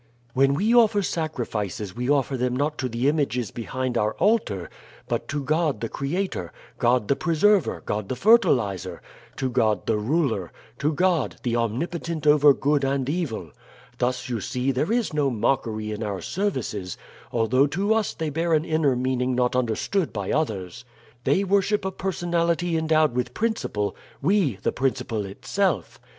"When 0.33 0.55
we 0.55 0.73
offer 0.73 1.03
sacrifices 1.03 1.95
we 1.95 2.09
offer 2.09 2.35
them 2.35 2.55
not 2.55 2.79
to 2.79 2.89
the 2.89 3.07
images 3.07 3.51
behind 3.51 3.99
our 3.99 4.13
altar, 4.15 4.67
but 5.07 5.27
to 5.27 5.43
God 5.43 5.79
the 5.79 5.89
creator, 5.89 6.51
God 6.79 7.07
the 7.07 7.15
preserver, 7.15 7.83
God 7.85 8.09
the 8.09 8.15
fertilizer, 8.15 8.99
to 9.35 9.47
God 9.47 9.85
the 9.85 9.97
ruler, 9.99 10.51
to 10.79 10.91
God 10.91 11.35
the 11.43 11.55
omnipotent 11.55 12.25
over 12.25 12.51
good 12.51 12.83
and 12.83 13.07
evil. 13.09 13.51
Thus, 13.99 14.27
you 14.27 14.41
see, 14.41 14.71
there 14.71 14.91
is 14.91 15.13
no 15.13 15.29
mockery 15.29 15.91
in 15.91 16.01
our 16.01 16.19
services, 16.19 16.97
although 17.31 17.67
to 17.67 17.93
us 17.93 18.15
they 18.15 18.31
bear 18.31 18.55
an 18.55 18.65
inner 18.65 18.95
meaning 18.95 19.35
not 19.35 19.55
understood 19.55 20.11
by 20.11 20.31
others. 20.31 20.83
They 21.25 21.43
worship 21.43 21.85
a 21.85 21.91
personality 21.91 22.75
endowed 22.75 23.13
with 23.13 23.35
principle; 23.35 23.95
we 24.19 24.55
the 24.63 24.71
principle 24.71 25.27
itself. 25.27 25.99